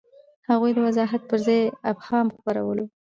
[0.49, 2.85] هغوی د وضاحت پر ځای ابهام خپرولو.